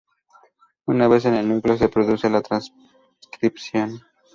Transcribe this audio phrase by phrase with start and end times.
[0.87, 4.01] Una vez en el núcleo se produce la transcripción.